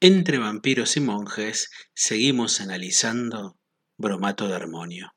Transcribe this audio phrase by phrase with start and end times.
[0.00, 3.58] Entre vampiros y monjes seguimos analizando
[3.96, 5.12] Bromato de Armonio.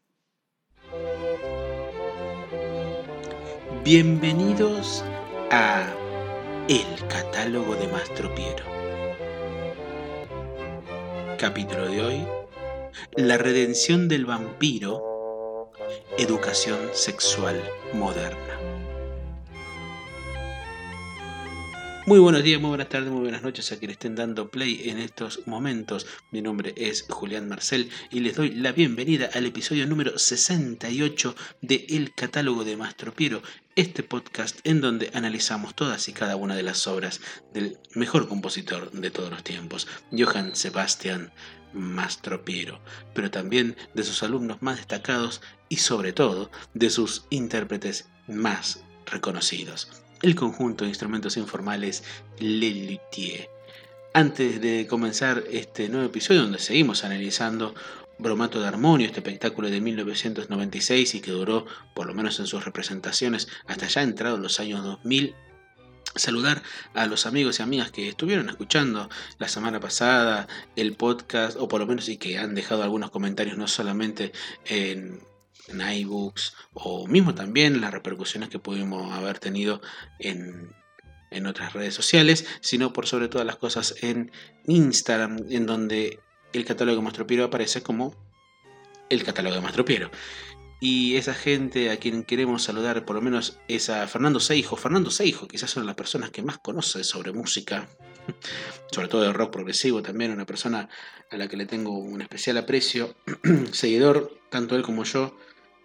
[3.83, 5.05] Bienvenidos
[5.51, 5.93] a
[6.67, 8.65] El catálogo de Mastro Piero.
[11.37, 12.27] Capítulo de hoy:
[13.15, 15.69] La redención del vampiro,
[16.17, 17.61] educación sexual
[17.93, 18.70] moderna.
[22.07, 24.97] Muy buenos días, muy buenas tardes, muy buenas noches a quienes estén dando play en
[24.97, 26.07] estos momentos.
[26.31, 31.85] Mi nombre es Julián Marcel y les doy la bienvenida al episodio número 68 de
[31.89, 33.43] El Catálogo de Mastro Piero,
[33.75, 37.21] este podcast en donde analizamos todas y cada una de las obras
[37.53, 41.31] del mejor compositor de todos los tiempos, Johann Sebastian
[41.71, 42.81] Mastro Piero,
[43.13, 50.01] pero también de sus alumnos más destacados y sobre todo de sus intérpretes más reconocidos
[50.21, 52.03] el conjunto de instrumentos informales
[52.39, 52.99] Le.
[54.13, 57.73] Antes de comenzar este nuevo episodio donde seguimos analizando
[58.17, 62.63] Bromato de Armonio, este espectáculo de 1996 y que duró, por lo menos en sus
[62.65, 65.33] representaciones, hasta ya entrado los años 2000,
[66.15, 66.61] saludar
[66.93, 71.79] a los amigos y amigas que estuvieron escuchando la semana pasada el podcast, o por
[71.79, 74.33] lo menos y que han dejado algunos comentarios no solamente
[74.65, 75.21] en
[75.67, 79.81] en iBooks o mismo también las repercusiones que pudimos haber tenido
[80.19, 80.73] en,
[81.31, 84.31] en otras redes sociales, sino por sobre todas las cosas en
[84.67, 86.19] Instagram, en donde
[86.53, 88.15] el catálogo de Mastro Piero aparece como
[89.09, 90.11] el catálogo de Mastro Piero.
[90.83, 94.75] Y esa gente a quien queremos saludar, por lo menos es a Fernando Seijo.
[94.75, 97.87] Fernando Seijo, quizás son las personas que más conoce sobre música,
[98.91, 100.89] sobre todo de rock progresivo también, una persona
[101.29, 103.15] a la que le tengo un especial aprecio,
[103.71, 105.37] seguidor, tanto él como yo,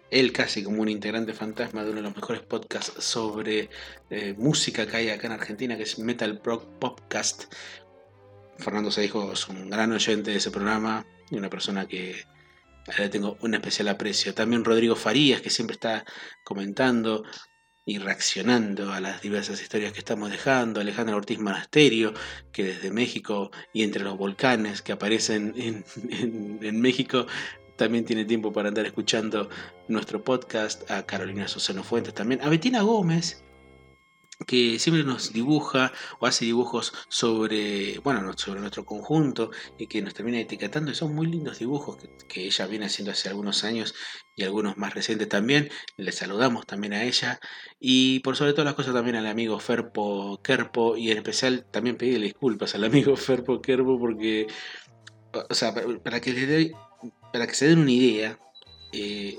[0.09, 3.69] él casi como un integrante fantasma de uno de los mejores podcasts sobre
[4.09, 7.53] eh, música que hay acá en Argentina, que es Metal Podcast.
[8.57, 12.23] Fernando se dijo, es un gran oyente de ese programa y una persona que
[12.97, 14.33] le tengo un especial aprecio.
[14.33, 16.05] También Rodrigo Farías, que siempre está
[16.43, 17.23] comentando
[17.85, 20.79] y reaccionando a las diversas historias que estamos dejando.
[20.79, 22.13] Alejandro Ortiz Monasterio,
[22.51, 27.27] que desde México y entre los volcanes que aparecen en México
[27.77, 29.49] también tiene tiempo para andar escuchando
[29.87, 33.43] nuestro podcast, a Carolina Susano Fuentes también, a Betina Gómez,
[34.45, 40.13] que siempre nos dibuja o hace dibujos sobre, bueno, sobre nuestro conjunto y que nos
[40.13, 40.91] termina etiquetando.
[40.91, 43.95] Y son muy lindos dibujos que, ella viene haciendo hace algunos años
[44.35, 45.69] y algunos más recientes también.
[45.97, 47.39] Le saludamos también a ella
[47.79, 51.97] y por sobre todas las cosas también al amigo Ferpo Kerpo y en especial también
[51.97, 54.47] pedirle disculpas al amigo Ferpo Kerpo porque,
[55.49, 55.73] o sea,
[56.03, 56.75] para que le dé
[57.31, 58.39] para que se den una idea,
[58.93, 59.37] eh,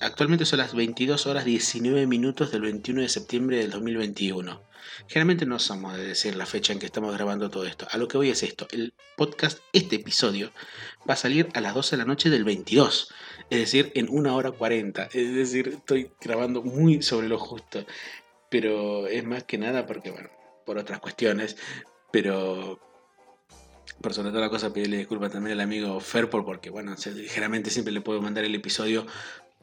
[0.00, 4.68] actualmente son las 22 horas 19 minutos del 21 de septiembre del 2021.
[5.06, 7.86] Generalmente no somos de decir la fecha en que estamos grabando todo esto.
[7.90, 8.66] A lo que voy es esto.
[8.70, 10.50] El podcast, este episodio,
[11.08, 13.12] va a salir a las 12 de la noche del 22.
[13.50, 15.08] Es decir, en una hora 40.
[15.12, 17.84] Es decir, estoy grabando muy sobre lo justo.
[18.50, 20.30] Pero es más que nada porque, bueno,
[20.64, 21.56] por otras cuestiones.
[22.10, 22.80] Pero
[24.00, 27.92] por sobre toda la cosa, pedirle disculpas también al amigo Ferpor, porque bueno, ligeramente siempre
[27.92, 29.06] le puedo mandar el episodio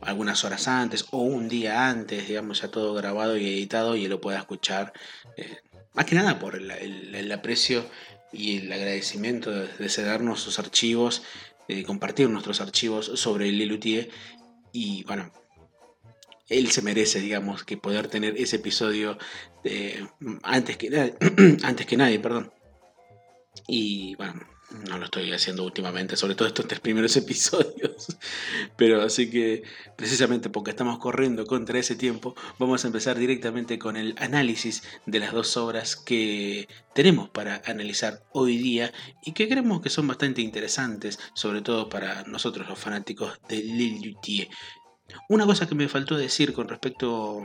[0.01, 4.11] algunas horas antes o un día antes, digamos, ya todo grabado y editado y él
[4.11, 4.93] lo pueda escuchar.
[5.37, 5.57] Eh,
[5.93, 7.85] más que nada por el, aprecio
[8.33, 11.23] y el agradecimiento de, cedernos sus archivos,
[11.67, 14.09] de compartir nuestros archivos sobre el Lelutier
[14.73, 15.31] y bueno,
[16.49, 19.17] él se merece, digamos, que poder tener ese episodio
[20.43, 21.15] antes, que,
[21.63, 22.51] antes que nadie, perdón.
[23.67, 24.41] Y bueno,
[24.87, 28.17] no lo estoy haciendo últimamente, sobre todo estos tres primeros episodios.
[28.75, 29.63] Pero así que
[29.95, 35.19] precisamente porque estamos corriendo contra ese tiempo, vamos a empezar directamente con el análisis de
[35.19, 38.91] las dos obras que tenemos para analizar hoy día
[39.23, 44.49] y que creemos que son bastante interesantes, sobre todo para nosotros los fanáticos de Lille
[45.29, 47.43] Una cosa que me faltó decir con respecto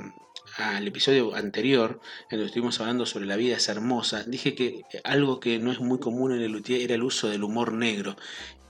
[0.56, 2.00] al episodio anterior,
[2.31, 5.81] en donde estuvimos hablando sobre la vida es hermosa, dije que algo que no es
[5.81, 8.16] muy común en el Luthier era el uso del humor negro.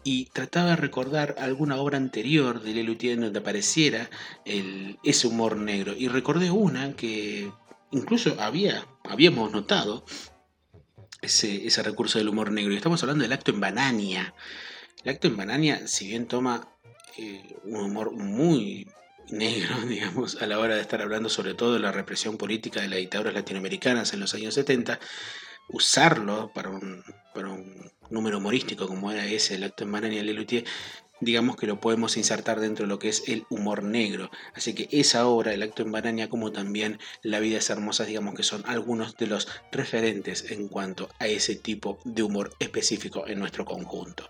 [0.03, 4.09] Y trataba de recordar alguna obra anterior de Lelutier en donde apareciera
[4.47, 5.95] ese humor negro.
[5.95, 7.53] Y recordé una que
[7.91, 10.07] incluso había, habíamos notado
[11.21, 12.73] ese, ese recurso del humor negro.
[12.73, 14.35] Y estamos hablando del acto en Banania.
[15.05, 16.67] El acto en Banania, si bien toma
[17.19, 18.89] eh, un humor muy,
[19.33, 22.89] negro, digamos, a la hora de estar hablando sobre todo de la represión política de
[22.89, 24.99] las dictaduras latinoamericanas en los años 70,
[25.69, 27.05] usarlo para un,
[27.35, 30.65] para un número humorístico como era ese, el acto en Banania Lelutier,
[31.21, 34.31] digamos que lo podemos insertar dentro de lo que es el humor negro.
[34.55, 38.35] Así que esa obra, El acto en Baraña, como también La vida es hermosa, digamos
[38.35, 43.39] que son algunos de los referentes en cuanto a ese tipo de humor específico en
[43.39, 44.29] nuestro conjunto.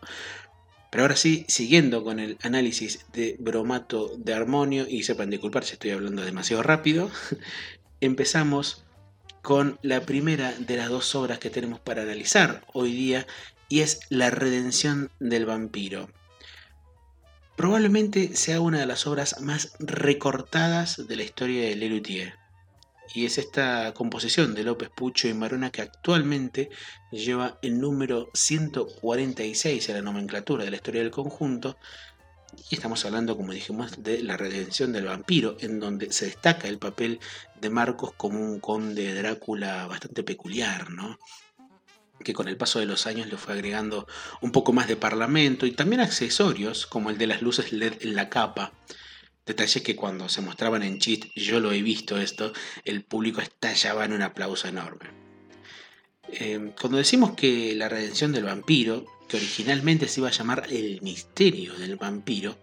[0.90, 5.74] Pero ahora sí, siguiendo con el análisis de bromato de armonio, y sepan disculpar si
[5.74, 7.10] estoy hablando demasiado rápido,
[8.00, 8.84] empezamos
[9.42, 13.26] con la primera de las dos obras que tenemos para analizar hoy día,
[13.68, 16.10] y es La redención del vampiro.
[17.56, 22.39] Probablemente sea una de las obras más recortadas de la historia de Lelutier
[23.14, 26.70] y es esta composición de López Pucho y Marona que actualmente
[27.10, 31.76] lleva el número 146 en la nomenclatura de la historia del conjunto.
[32.68, 36.78] Y estamos hablando, como dijimos, de la redención del vampiro, en donde se destaca el
[36.78, 37.20] papel
[37.60, 41.18] de Marcos como un conde Drácula bastante peculiar, ¿no?
[42.22, 44.06] que con el paso de los años le fue agregando
[44.42, 48.14] un poco más de parlamento y también accesorios, como el de las luces LED en
[48.14, 48.72] la capa,
[49.50, 52.52] Detalles que cuando se mostraban en cheat, yo lo he visto esto,
[52.84, 55.10] el público estallaba en un aplauso enorme.
[56.28, 61.02] Em, cuando decimos que la redención del vampiro, que originalmente se iba a llamar El
[61.02, 62.58] misterio del vampiro,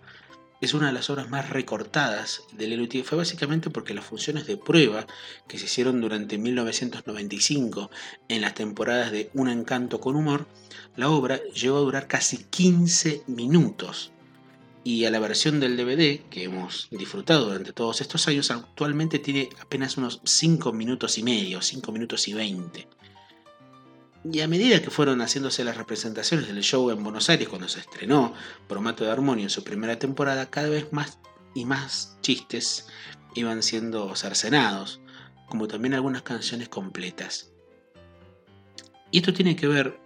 [0.61, 4.55] es una de las obras más recortadas del Lelutier fue básicamente porque las funciones de
[4.55, 5.05] prueba
[5.49, 7.91] que se hicieron durante 1995
[8.29, 10.47] en las temporadas de Un encanto con humor,
[10.95, 14.13] la obra llegó a durar casi 15 minutos
[14.87, 19.49] y a la versión del DVD que hemos disfrutado durante todos estos años actualmente tiene
[19.59, 22.87] apenas unos 5 minutos y medio, 5 minutos y 20.
[24.31, 27.81] Y a medida que fueron haciéndose las representaciones del show en Buenos Aires cuando se
[27.81, 28.33] estrenó
[28.69, 31.19] Promato de Armonio en su primera temporada, cada vez más
[31.53, 32.87] y más chistes
[33.35, 35.01] iban siendo cercenados,
[35.49, 37.51] como también algunas canciones completas.
[39.11, 39.99] Y esto tiene que ver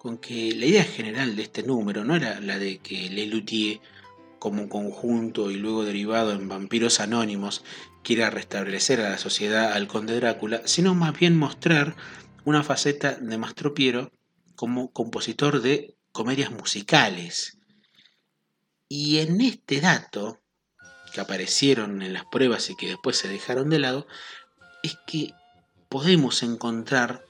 [0.00, 3.80] con que la idea general de este número no era la de que Lelutier
[4.38, 7.64] como conjunto y luego derivado en vampiros anónimos
[8.02, 11.96] quiera restablecer a la sociedad al conde Drácula, sino más bien mostrar
[12.44, 14.12] una faceta de Mastropiero
[14.56, 17.58] como compositor de comedias musicales.
[18.88, 20.40] Y en este dato,
[21.12, 24.06] que aparecieron en las pruebas y que después se dejaron de lado,
[24.82, 25.32] es que
[25.88, 27.24] podemos encontrar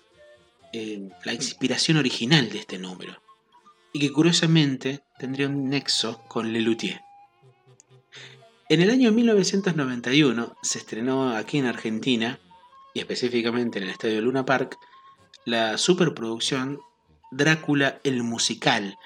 [0.73, 3.21] eh, la inspiración original de este número
[3.93, 7.01] y que curiosamente tendría un nexo con Lelutier.
[8.69, 12.39] En el año 1991 se estrenó aquí en Argentina,
[12.93, 14.79] y específicamente en el Estadio Luna Park,
[15.47, 16.81] la superproducción
[17.31, 18.99] Drácula el Musical,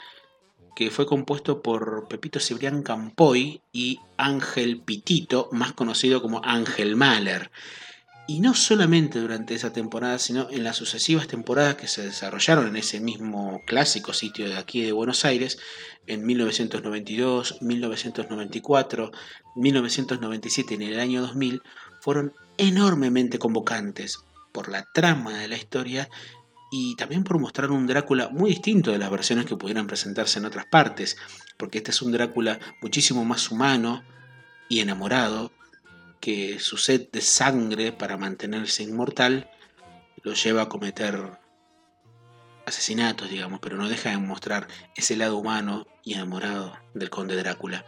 [0.74, 7.50] que fue compuesto por Pepito Cibrián Campoy y Ángel Pitito, más conocido como Ángel Mahler.
[8.26, 12.76] Y no solamente durante esa temporada, sino en las sucesivas temporadas que se desarrollaron en
[12.76, 15.58] ese mismo clásico sitio de aquí de Buenos Aires,
[16.06, 19.10] en 1992, 1994,
[19.56, 21.62] 1997 y en el año 2000,
[22.00, 24.18] fueron enormemente convocantes
[24.52, 26.08] por la trama de la historia
[26.70, 30.46] y también por mostrar un Drácula muy distinto de las versiones que pudieran presentarse en
[30.46, 31.16] otras partes,
[31.56, 34.02] porque este es un Drácula muchísimo más humano
[34.68, 35.52] y enamorado,
[36.22, 39.50] que su sed de sangre para mantenerse inmortal
[40.22, 41.18] lo lleva a cometer
[42.64, 47.84] asesinatos, digamos, pero no deja de mostrar ese lado humano y enamorado del conde Drácula.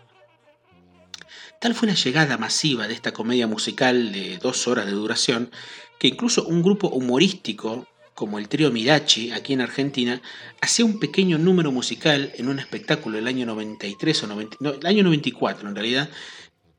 [1.60, 5.52] Tal fue la llegada masiva de esta comedia musical de dos horas de duración
[6.00, 10.20] que incluso un grupo humorístico como el trío Mirachi aquí en Argentina
[10.60, 14.86] hacía un pequeño número musical en un espectáculo del año 93 o 90, no, el
[14.86, 16.10] año 94 en realidad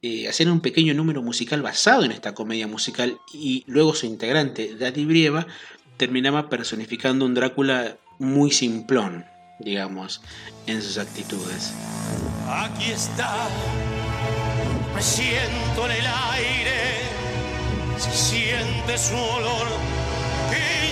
[0.07, 4.75] eh, hacer un pequeño número musical basado en esta comedia musical y luego su integrante,
[4.75, 5.47] Daddy Brieva,
[5.97, 9.25] terminaba personificando un Drácula muy simplón,
[9.59, 10.21] digamos,
[10.67, 11.73] en sus actitudes.
[12.47, 13.47] Aquí está,
[14.93, 16.99] me siento en el aire,
[17.97, 19.67] se siente su olor
[20.51, 20.85] infernal.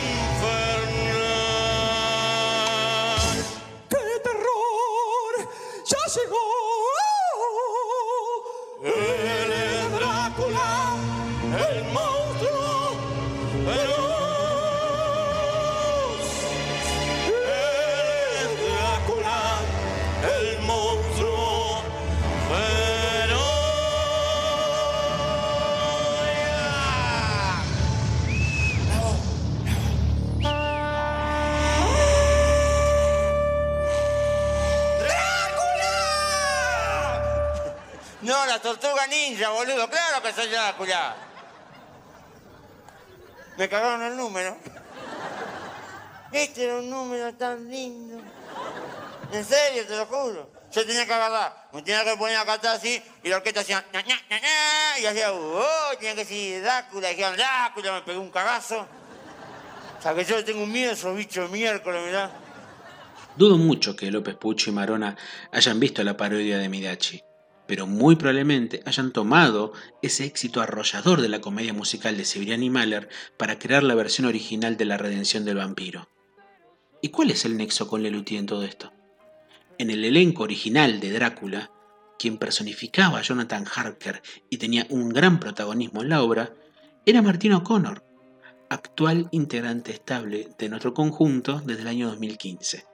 [3.91, 5.49] ¡Qué terror!
[5.85, 6.72] ¡Ya llegó!
[8.83, 9.39] El
[38.63, 39.87] tortuga ninja, boludo.
[39.89, 41.15] Claro que soy Drácula.
[43.57, 44.57] Me cagaron el número.
[46.31, 48.19] Este era un número tan lindo.
[49.31, 50.49] En serio, te lo juro.
[50.71, 53.85] Yo tenía que agarrar, me tenía que poner acá atrás así, y la orquesta hacía,
[53.93, 58.01] ña, ña, ña, ña, y hacía, oh, tenía que decir Drácula, y dijeron, Drácula, me
[58.01, 58.87] pegó un cagazo.
[59.99, 62.31] O sea, que yo tengo miedo a esos bichos de miércoles, mirá.
[63.35, 65.15] Dudo mucho que López Pucho y Marona
[65.51, 67.23] hayan visto la parodia de Midachi,
[67.67, 72.69] pero muy probablemente hayan tomado ese éxito arrollador de la comedia musical de Cibrián y
[72.69, 76.09] Mahler para crear la versión original de La Redención del Vampiro.
[77.01, 78.91] ¿Y cuál es el nexo con Lelutier en todo esto?
[79.77, 81.71] En el elenco original de Drácula,
[82.19, 86.53] quien personificaba a Jonathan Harker y tenía un gran protagonismo en la obra,
[87.05, 88.05] era Martin O'Connor,
[88.69, 92.92] actual integrante estable de nuestro conjunto desde el año 2015.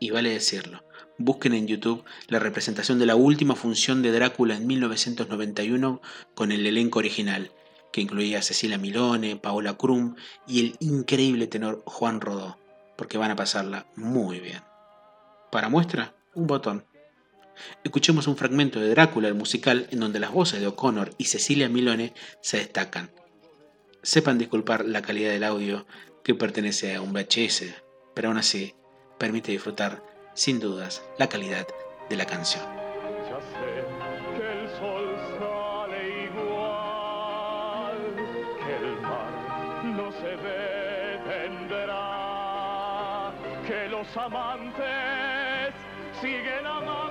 [0.00, 0.84] Y vale decirlo,
[1.18, 6.00] busquen en YouTube la representación de la última función de Drácula en 1991
[6.34, 7.50] con el elenco original,
[7.92, 10.14] que incluía a Cecilia Milone, Paola Krum
[10.46, 12.58] y el increíble tenor Juan Rodó,
[12.96, 14.62] porque van a pasarla muy bien.
[15.50, 16.84] Para muestra, un botón.
[17.82, 21.68] Escuchemos un fragmento de Drácula, el musical, en donde las voces de O'Connor y Cecilia
[21.68, 23.10] Milone se destacan.
[24.02, 25.86] Sepan disculpar la calidad del audio
[26.22, 27.64] que pertenece a un VHS,
[28.14, 28.74] pero aún así
[29.18, 30.00] permite disfrutar,
[30.34, 31.66] sin dudas, la calidad
[32.08, 32.64] de la canción.
[33.28, 33.84] Ya sé
[34.36, 37.98] que el sol sale igual,
[38.64, 39.32] que el mar
[39.84, 40.36] no se
[41.68, 42.06] detendrá,
[43.66, 45.74] que los amantes
[46.20, 47.07] siguen amando.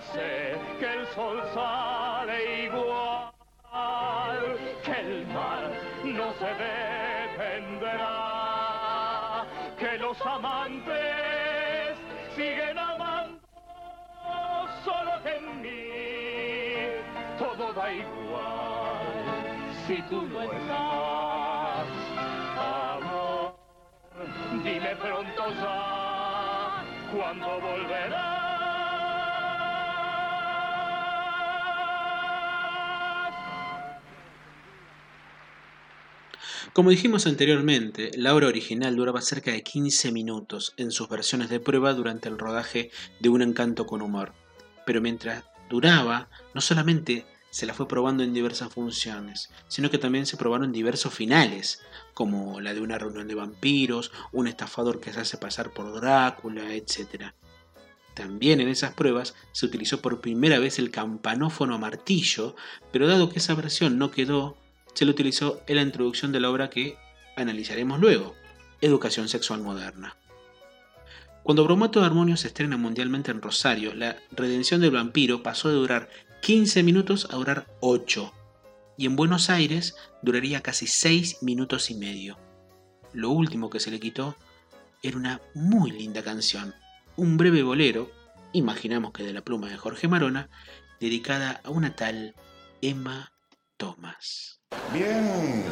[0.00, 3.32] Sé que el sol sale igual,
[4.82, 5.70] que el mar
[6.04, 6.54] no se
[7.44, 8.06] detendrá,
[9.78, 11.98] que los amantes
[12.34, 13.40] siguen amando,
[14.84, 15.84] solo que en mí
[17.38, 19.06] todo da igual
[19.86, 21.86] si tú no estás,
[22.56, 23.54] amor.
[24.64, 28.29] Dime pronto ya cuándo volverás.
[36.80, 41.60] Como dijimos anteriormente, la obra original duraba cerca de 15 minutos en sus versiones de
[41.60, 44.32] prueba durante el rodaje de Un encanto con humor.
[44.86, 50.24] Pero mientras duraba, no solamente se la fue probando en diversas funciones, sino que también
[50.24, 51.82] se probaron diversos finales,
[52.14, 56.72] como la de una reunión de vampiros, un estafador que se hace pasar por Drácula,
[56.72, 57.34] etc.
[58.14, 62.56] También en esas pruebas se utilizó por primera vez el campanófono a martillo,
[62.90, 64.56] pero dado que esa versión no quedó,
[64.94, 66.96] se lo utilizó en la introducción de la obra que
[67.36, 68.34] analizaremos luego,
[68.80, 70.16] Educación Sexual Moderna.
[71.42, 75.74] Cuando Bromato de Armonio se estrena mundialmente en Rosario, la redención del vampiro pasó de
[75.74, 76.10] durar
[76.42, 78.32] 15 minutos a durar 8,
[78.96, 82.38] y en Buenos Aires duraría casi 6 minutos y medio.
[83.12, 84.36] Lo último que se le quitó
[85.02, 86.74] era una muy linda canción,
[87.16, 88.10] un breve bolero,
[88.52, 90.50] imaginamos que de la pluma de Jorge Marona,
[91.00, 92.34] dedicada a una tal
[92.82, 93.32] Emma
[93.78, 94.59] Thomas.
[94.92, 95.64] Bien,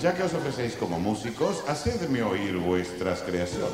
[0.00, 3.70] ya que os ofrecéis como músicos, hacedme oír vuestras creaciones.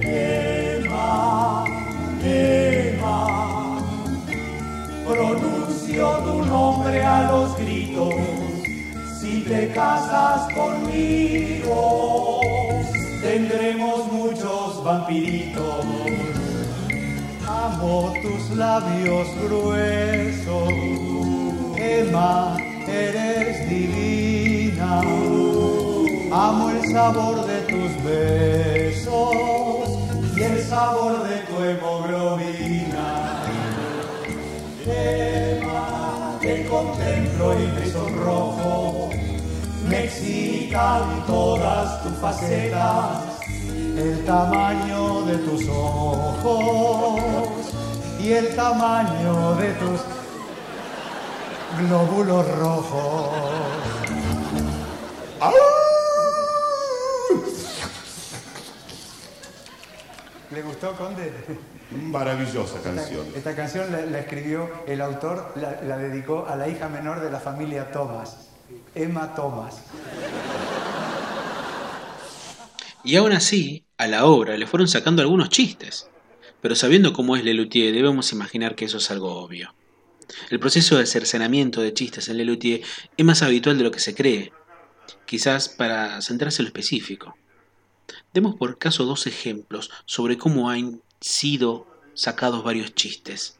[0.00, 1.64] Ema,
[2.24, 3.80] Ema,
[5.06, 8.14] pronuncio tu nombre a los gritos,
[9.20, 12.40] si te casas conmigo,
[13.22, 16.37] tendremos muchos vampiritos
[17.68, 20.72] amo tus labios gruesos.
[21.76, 22.56] Emma,
[22.86, 25.00] eres divina.
[26.30, 29.88] Amo el sabor de tus besos
[30.36, 33.08] y el sabor de tu hemoglobina.
[34.86, 39.10] Emma, te contemplo y me sonrojo.
[39.88, 43.38] Me excitan todas tus facetas
[43.98, 47.57] el tamaño de tus ojos
[48.28, 50.00] y el tamaño de tus
[51.78, 53.30] glóbulos rojos.
[60.50, 61.32] ¿Le gustó, Conde?
[61.90, 63.26] Maravillosa canción.
[63.28, 67.20] Esta, esta canción la, la escribió el autor, la, la dedicó a la hija menor
[67.20, 68.50] de la familia Thomas,
[68.94, 69.84] Emma Thomas.
[73.04, 76.10] Y aún así, a la obra le fueron sacando algunos chistes.
[76.60, 79.74] Pero sabiendo cómo es Lelutier, debemos imaginar que eso es algo obvio.
[80.50, 82.82] El proceso de cercenamiento de chistes en Lelutier
[83.16, 84.52] es más habitual de lo que se cree,
[85.26, 87.36] quizás para centrarse en lo específico.
[88.34, 93.58] Demos por caso dos ejemplos sobre cómo han sido sacados varios chistes.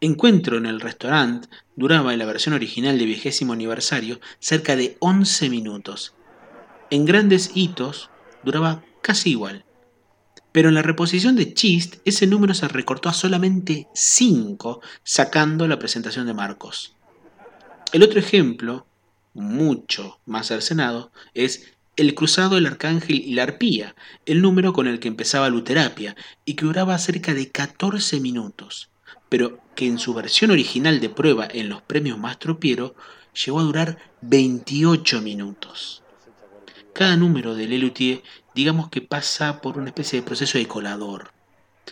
[0.00, 5.50] Encuentro en el restaurante duraba en la versión original de vigésimo aniversario cerca de 11
[5.50, 6.14] minutos.
[6.90, 8.10] En grandes hitos
[8.44, 9.65] duraba casi igual.
[10.56, 15.78] Pero en la reposición de Chist ese número se recortó a solamente 5 sacando la
[15.78, 16.94] presentación de Marcos.
[17.92, 18.86] El otro ejemplo,
[19.34, 24.98] mucho más cercenado, es El cruzado del arcángel y la arpía, el número con el
[24.98, 28.88] que empezaba Luterapia y que duraba cerca de 14 minutos,
[29.28, 32.94] pero que en su versión original de prueba en los premios Mastro Piero
[33.44, 36.02] llegó a durar 28 minutos.
[36.96, 38.22] Cada número de Lelutier
[38.54, 41.30] digamos que pasa por una especie de proceso de colador.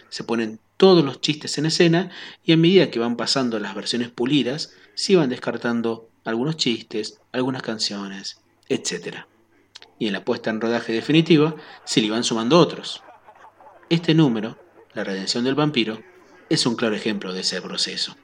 [0.09, 2.11] Se ponen todos los chistes en escena
[2.43, 7.61] y a medida que van pasando las versiones pulidas, se van descartando algunos chistes, algunas
[7.61, 9.27] canciones, etc.
[9.99, 13.03] Y en la puesta en rodaje definitiva se le van sumando otros.
[13.91, 14.59] Este número,
[14.95, 16.01] La redención del vampiro,
[16.49, 18.17] es un claro ejemplo de ese proceso.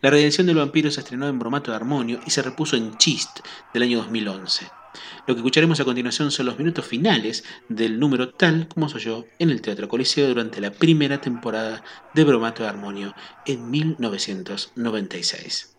[0.00, 3.40] La redención del vampiro se estrenó en Bromato de Armonio y se repuso en Chist
[3.74, 4.79] del año 2011.
[5.26, 9.26] Lo que escucharemos a continuación son los minutos finales del número tal como se oyó
[9.38, 11.82] en el Teatro Coliseo durante la primera temporada
[12.14, 13.14] de Bromato de Armonio
[13.46, 15.76] en 1996.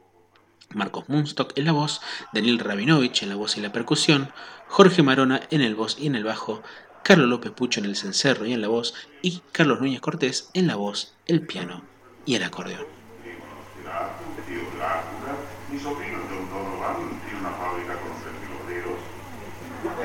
[0.74, 2.02] Marcos Munstock en la voz,
[2.34, 4.32] Daniel Rabinovich en la voz y la percusión,
[4.68, 6.64] Jorge Marona en el voz y en el bajo,
[7.04, 10.68] Carlos López Pucho en el cencerro y en la voz, y Carlos Núñez Cortés en
[10.68, 11.84] la voz, el piano
[12.26, 12.86] y el acordeón.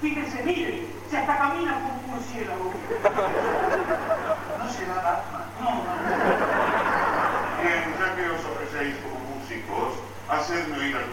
[0.00, 2.72] Fíjense, miren, se hasta camina como un murciélago.
[4.58, 5.40] No se da el alma.
[5.60, 5.92] No, no.
[7.62, 9.88] Bien, ya que os ofrecéis como músicos,
[10.28, 11.09] hacedme oír algunas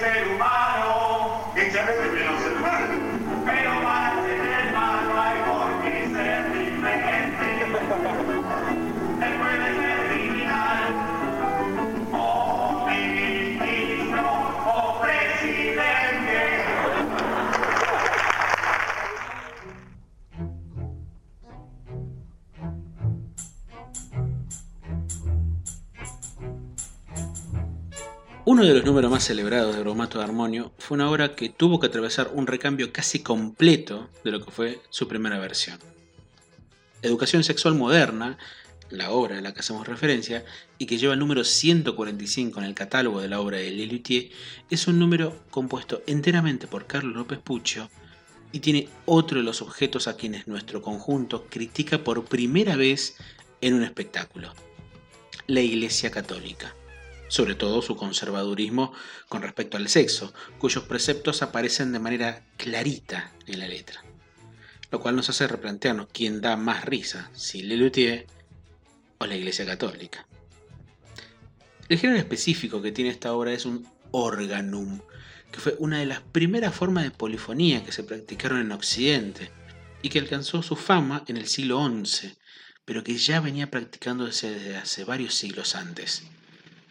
[0.00, 2.59] ser humano, que a veces que
[28.60, 31.80] Uno de los números más celebrados de Bromato de Armonio fue una obra que tuvo
[31.80, 35.78] que atravesar un recambio casi completo de lo que fue su primera versión.
[37.00, 38.36] Educación Sexual Moderna,
[38.90, 40.44] la obra a la que hacemos referencia,
[40.76, 44.28] y que lleva el número 145 en el catálogo de la obra de Lelutier,
[44.68, 47.88] es un número compuesto enteramente por Carlos López Puccio
[48.52, 53.16] y tiene otro de los objetos a quienes nuestro conjunto critica por primera vez
[53.62, 54.52] en un espectáculo,
[55.46, 56.74] la Iglesia Católica
[57.30, 58.92] sobre todo su conservadurismo
[59.28, 64.04] con respecto al sexo, cuyos preceptos aparecen de manera clarita en la letra.
[64.90, 68.26] Lo cual nos hace replantearnos quién da más risa, si Lelutier
[69.18, 70.26] o la Iglesia Católica.
[71.88, 75.00] El género específico que tiene esta obra es un organum,
[75.52, 79.52] que fue una de las primeras formas de polifonía que se practicaron en Occidente
[80.02, 82.34] y que alcanzó su fama en el siglo XI,
[82.84, 86.24] pero que ya venía practicándose desde hace varios siglos antes.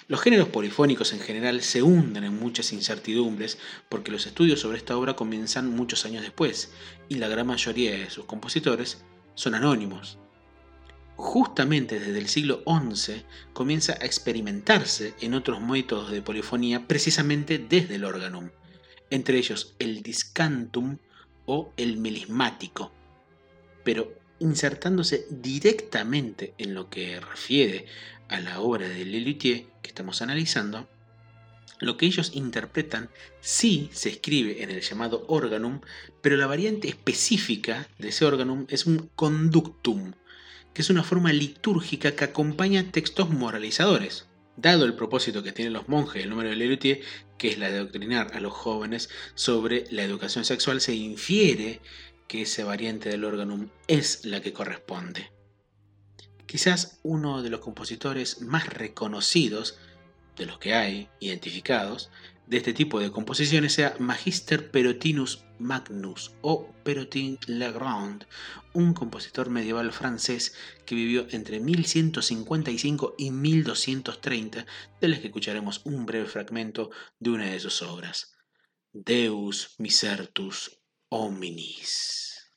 [0.09, 4.97] Los géneros polifónicos en general se hunden en muchas incertidumbres porque los estudios sobre esta
[4.97, 6.71] obra comienzan muchos años después
[7.09, 9.03] y la gran mayoría de sus compositores
[9.35, 10.17] son anónimos.
[11.15, 17.93] Justamente desde el siglo XI comienza a experimentarse en otros métodos de polifonía precisamente desde
[17.93, 18.49] el organum,
[19.11, 20.97] entre ellos el discantum
[21.45, 22.91] o el melismático,
[23.83, 27.85] pero insertándose directamente en lo que refiere
[28.29, 30.87] a la obra de Lelutier que estamos analizando,
[31.79, 35.79] lo que ellos interpretan sí se escribe en el llamado organum,
[36.21, 40.13] pero la variante específica de ese organum es un conductum,
[40.73, 44.25] que es una forma litúrgica que acompaña textos moralizadores.
[44.57, 46.99] Dado el propósito que tienen los monjes del número de Lelutier,
[47.37, 51.79] que es la de adoctrinar a los jóvenes sobre la educación sexual, se infiere
[52.27, 55.31] que esa variante del organum es la que corresponde.
[56.49, 59.77] Quizás uno de los compositores más reconocidos,
[60.35, 62.09] de los que hay identificados,
[62.47, 68.25] de este tipo de composiciones sea Magister Perotinus Magnus o Perotin Legrand,
[68.73, 70.55] un compositor medieval francés
[70.87, 74.65] que vivió entre 1155 y 1230,
[74.99, 78.33] de las que escucharemos un breve fragmento de una de sus obras,
[78.91, 82.55] Deus Misertus Hominis.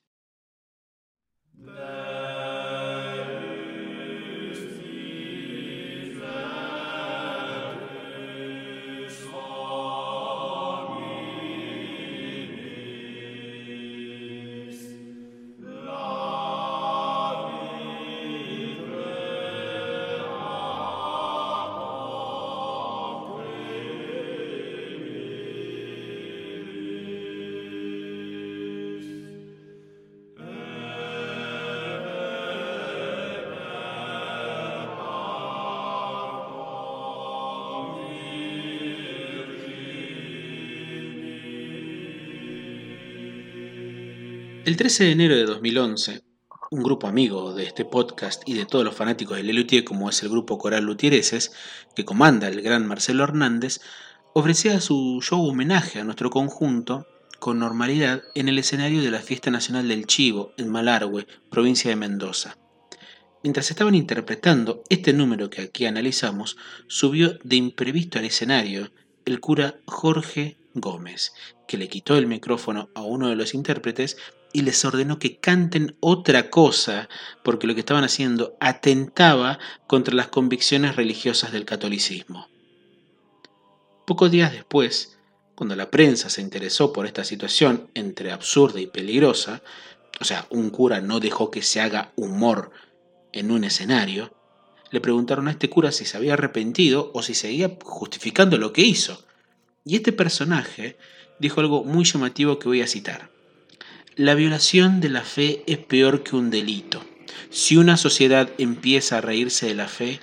[44.72, 46.22] El 13 de enero de 2011,
[46.70, 50.22] un grupo amigo de este podcast y de todos los fanáticos de Lelutier, como es
[50.22, 51.52] el grupo Coral Lutiereses,
[51.94, 53.82] que comanda el gran Marcelo Hernández,
[54.32, 57.06] ofrecía su show homenaje a nuestro conjunto
[57.38, 61.96] con normalidad en el escenario de la Fiesta Nacional del Chivo, en Malargüe, provincia de
[61.96, 62.56] Mendoza.
[63.42, 66.56] Mientras estaban interpretando este número que aquí analizamos,
[66.86, 68.90] subió de imprevisto al escenario
[69.26, 71.34] el cura Jorge Gómez,
[71.68, 74.16] que le quitó el micrófono a uno de los intérpretes
[74.52, 77.08] y les ordenó que canten otra cosa,
[77.42, 82.48] porque lo que estaban haciendo atentaba contra las convicciones religiosas del catolicismo.
[84.06, 85.18] Pocos días después,
[85.54, 89.62] cuando la prensa se interesó por esta situación entre absurda y peligrosa,
[90.20, 92.70] o sea, un cura no dejó que se haga humor
[93.32, 94.34] en un escenario,
[94.90, 98.82] le preguntaron a este cura si se había arrepentido o si seguía justificando lo que
[98.82, 99.24] hizo.
[99.84, 100.98] Y este personaje
[101.38, 103.30] dijo algo muy llamativo que voy a citar.
[104.16, 107.02] La violación de la fe es peor que un delito.
[107.48, 110.20] Si una sociedad empieza a reírse de la fe,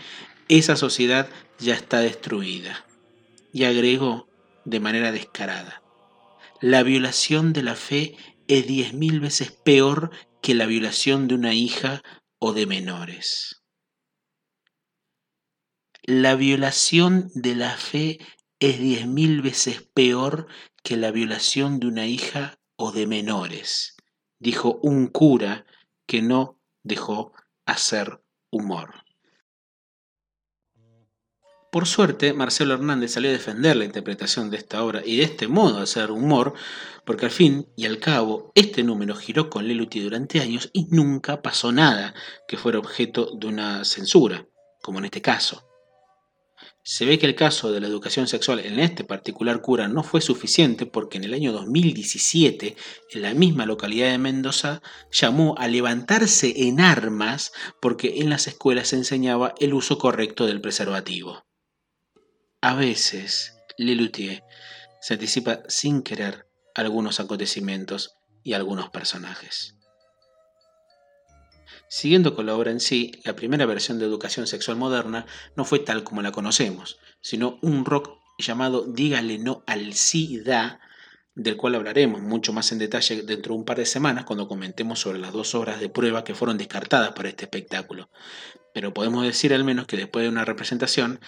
[0.48, 2.86] esa sociedad ya está destruida.
[3.52, 4.28] Y agregó
[4.64, 5.82] de manera descarada,
[6.62, 8.16] la violación de la fe
[8.48, 12.04] es diez mil veces peor que la violación de una hija
[12.38, 13.64] o de menores.
[16.04, 18.20] La violación de la fe
[18.60, 20.48] es diez mil veces peor
[20.84, 23.98] que la violación de una hija o de menores,
[24.40, 25.66] dijo un cura
[26.08, 27.34] que no dejó
[27.66, 29.04] hacer humor.
[31.74, 35.50] Por suerte, Marcelo Hernández salió a defender la interpretación de esta obra y de este
[35.50, 36.54] modo hacer humor,
[37.06, 41.42] porque al fin y al cabo este número giró con Leluti durante años y nunca
[41.42, 42.16] pasó nada
[42.48, 44.48] que fuera objeto de una censura,
[44.82, 45.69] como en este caso.
[46.92, 50.22] Se ve que el caso de la educación sexual en este particular cura no fue
[50.22, 52.76] suficiente porque en el año 2017,
[53.12, 58.88] en la misma localidad de Mendoza, llamó a levantarse en armas porque en las escuelas
[58.88, 61.46] se enseñaba el uso correcto del preservativo.
[62.60, 64.44] A veces, Lelutier
[65.00, 69.79] se anticipa sin querer algunos acontecimientos y algunos personajes.
[71.90, 75.26] Siguiendo con la obra en sí, la primera versión de educación sexual moderna
[75.56, 80.80] no fue tal como la conocemos, sino un rock llamado Dígale no al SIDA,
[81.34, 85.00] del cual hablaremos mucho más en detalle dentro de un par de semanas cuando comentemos
[85.00, 88.12] sobre las dos obras de prueba que fueron descartadas para este espectáculo.
[88.72, 91.20] Pero podemos decir al menos que después de una representación,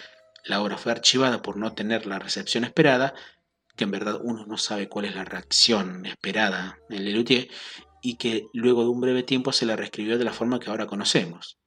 [0.45, 3.15] la obra fue archivada por no tener la recepción esperada,
[3.75, 7.47] que en verdad uno no sabe cuál es la reacción esperada en Lelutier,
[8.01, 10.87] y que luego de un breve tiempo se la reescribió de la forma que ahora
[10.87, 11.59] conocemos.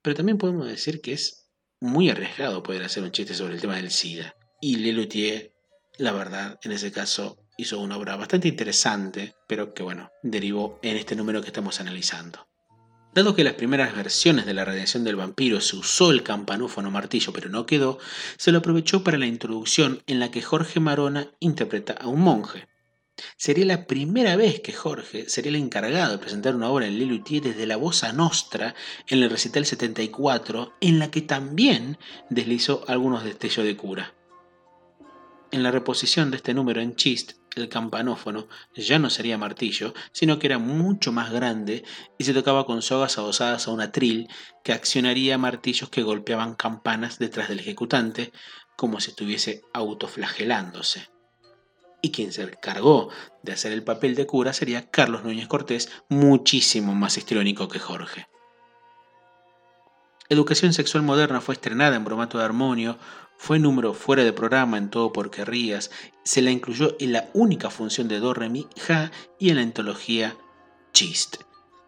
[0.00, 1.50] Pero también podemos decir que es
[1.80, 4.36] muy arriesgado poder hacer un chiste sobre el tema del SIDA.
[4.60, 5.52] Y Lelutier,
[5.98, 10.96] la verdad, en ese caso hizo una obra bastante interesante, pero que bueno, derivó en
[10.96, 12.48] este número que estamos analizando.
[13.14, 17.32] Dado que las primeras versiones de la redención del vampiro se usó el campanófono martillo
[17.32, 17.98] pero no quedó,
[18.38, 22.68] se lo aprovechó para la introducción en la que Jorge Marona interpreta a un monje.
[23.36, 27.42] Sería la primera vez que Jorge sería el encargado de presentar una obra en Lelutier
[27.42, 28.74] desde la voz a Nostra
[29.06, 31.98] en el recital 74, en la que también
[32.30, 34.14] deslizó algunos destellos de cura.
[35.50, 40.38] En la reposición de este número en Chist, el campanófono ya no sería martillo, sino
[40.38, 41.84] que era mucho más grande
[42.16, 44.28] y se tocaba con sogas adosadas a un atril
[44.64, 48.32] que accionaría martillos que golpeaban campanas detrás del ejecutante,
[48.76, 51.11] como si estuviese autoflagelándose
[52.02, 53.08] y quien se encargó
[53.42, 58.26] de hacer el papel de cura sería Carlos Núñez Cortés, muchísimo más histriónico que Jorge.
[60.28, 62.98] Educación Sexual Moderna fue estrenada en Bromato de Armonio,
[63.36, 65.90] fue número fuera de programa en Todo por Rías,
[66.24, 69.62] se la incluyó en la única función de Do, Re, Mi, Ja y en la
[69.62, 70.36] antología
[70.92, 71.36] Chist.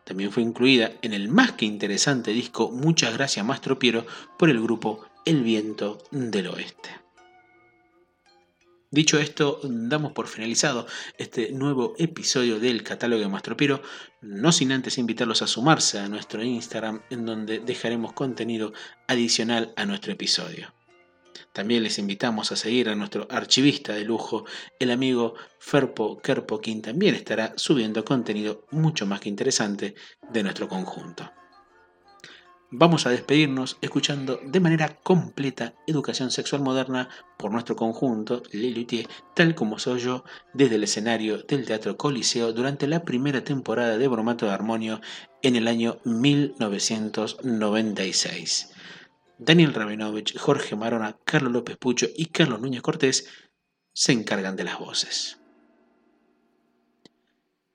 [0.05, 4.05] También fue incluida en el más que interesante disco Muchas Gracias Mastro Piero
[4.39, 7.04] por el grupo El Viento del Oeste.
[8.95, 10.87] Dicho esto, damos por finalizado
[11.19, 13.83] este nuevo episodio del catálogo de Mastropiero,
[14.21, 18.73] no sin antes invitarlos a sumarse a nuestro Instagram en donde dejaremos contenido
[19.09, 20.73] adicional a nuestro episodio.
[21.53, 24.45] También les invitamos a seguir a nuestro archivista de lujo,
[24.79, 29.97] el amigo Ferpo Kerpo, quien también estará subiendo contenido mucho más que interesante
[30.31, 31.29] de nuestro conjunto.
[32.71, 39.55] Vamos a despedirnos escuchando de manera completa Educación Sexual Moderna por nuestro conjunto, Lelutier, tal
[39.55, 40.25] como soy yo,
[40.55, 45.01] desde el escenario del Teatro Coliseo durante la primera temporada de Bromato de Armonio
[45.43, 48.73] en el año 1996.
[49.39, 53.29] Daniel Rabinovich, Jorge Marona, Carlos López Pucho y Carlos Núñez Cortés
[53.93, 55.39] se encargan de las voces.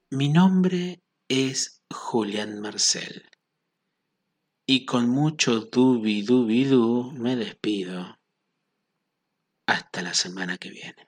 [0.09, 3.28] Mi nombre es Julián Marcel
[4.71, 8.19] y con mucho dubi dubi du me despido.
[9.65, 11.07] Hasta la semana que viene.